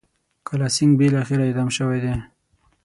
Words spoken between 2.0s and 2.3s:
دی.